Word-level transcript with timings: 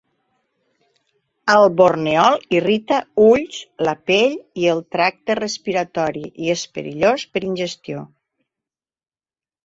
El 1.55 1.65
borneol 1.81 2.37
irrita 2.59 2.97
ulls, 3.25 3.59
la 3.87 3.93
pell 4.11 4.33
i 4.61 4.65
el 4.71 4.81
tracte 4.95 5.35
respiratori 5.41 6.23
i 6.47 6.49
és 6.55 6.63
perillós 6.79 7.27
per 7.37 7.43
ingestió. 7.51 8.01